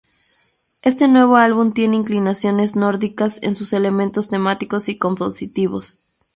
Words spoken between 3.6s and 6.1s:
elementos temáticos y compositivos.